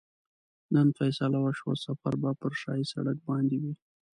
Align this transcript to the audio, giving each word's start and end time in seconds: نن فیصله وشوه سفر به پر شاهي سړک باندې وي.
نن 0.73 0.87
فیصله 0.97 1.37
وشوه 1.41 1.73
سفر 1.85 2.13
به 2.21 2.31
پر 2.39 2.51
شاهي 2.61 2.85
سړک 2.93 3.17
باندې 3.29 3.55
وي. 3.61 3.73